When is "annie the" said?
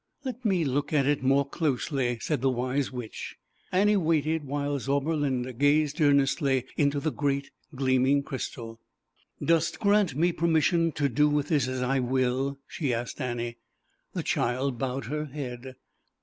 13.21-14.23